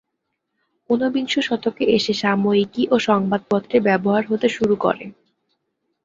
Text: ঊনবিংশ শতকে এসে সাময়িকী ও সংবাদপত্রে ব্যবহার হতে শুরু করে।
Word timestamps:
ঊনবিংশ 0.89 1.33
শতকে 1.39 1.83
এসে 1.87 2.13
সাময়িকী 2.13 2.83
ও 2.91 2.95
সংবাদপত্রে 2.99 3.77
ব্যবহার 3.79 4.23
হতে 4.27 4.47
শুরু 4.49 4.75
করে। 4.75 5.05